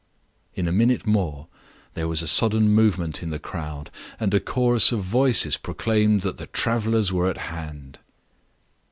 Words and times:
In 0.55 0.67
a 0.67 0.71
minute 0.71 1.05
more, 1.05 1.47
there 1.93 2.07
was 2.07 2.23
a 2.23 2.27
sudden 2.27 2.69
movement 2.71 3.21
in 3.21 3.29
the 3.29 3.37
crowd; 3.37 3.91
and 4.19 4.33
a 4.33 4.39
chorus 4.39 4.91
of 4.91 5.03
voices 5.03 5.57
proclaimed 5.57 6.21
that 6.23 6.37
the 6.37 6.47
travelers 6.47 7.13
were 7.13 7.29
at 7.29 7.37
hand. 7.37 7.99